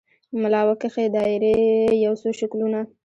ملا 0.41 0.61
وکښې 0.67 1.05
دایرې 1.15 1.55
یو 2.05 2.13
څو 2.21 2.29
شکلونه 2.39 2.79